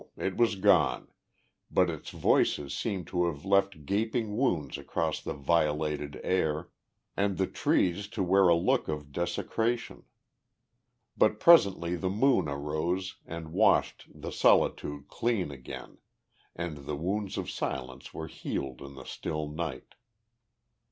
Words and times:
It 0.17 0.35
was 0.35 0.55
gone, 0.55 1.09
but 1.69 1.87
its 1.91 2.09
voices 2.09 2.75
seemed 2.75 3.05
to 3.09 3.25
have 3.27 3.45
left 3.45 3.85
gaping 3.85 4.35
wounds 4.35 4.79
across 4.79 5.21
the 5.21 5.35
violated 5.35 6.19
air, 6.23 6.71
and 7.15 7.37
the 7.37 7.45
trees 7.45 8.07
to 8.07 8.23
wear 8.23 8.47
a 8.47 8.55
look 8.55 8.87
of 8.87 9.11
desecration. 9.11 10.05
But 11.15 11.39
presently 11.39 11.95
the 11.97 12.09
moon 12.09 12.47
arose 12.47 13.17
and 13.27 13.53
washed 13.53 14.07
the 14.11 14.31
solitude 14.31 15.07
clean 15.07 15.51
again, 15.51 15.99
and 16.55 16.77
the 16.77 16.95
wounds 16.95 17.37
of 17.37 17.51
silence 17.51 18.11
were 18.11 18.25
healed 18.27 18.81
in 18.81 18.95
the 18.95 19.03
still 19.05 19.47
night. 19.47 19.93